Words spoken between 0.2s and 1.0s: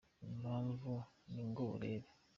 Impamvu